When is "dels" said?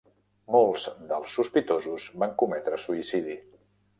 1.11-1.35